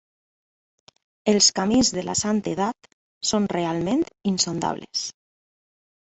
[1.33, 2.89] Els camins de la santedat
[3.33, 5.05] són realment insondables.